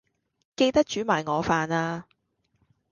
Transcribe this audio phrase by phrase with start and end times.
[0.55, 2.05] 記得煮埋我飯呀